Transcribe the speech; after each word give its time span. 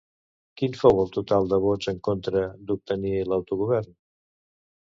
Quin 0.61 0.77
fou 0.79 1.01
el 1.01 1.11
total 1.17 1.49
de 1.51 1.59
vots 1.67 1.91
en 1.93 2.01
contra 2.09 2.43
d'obtenir 2.71 3.15
l'autogovern? 3.29 3.95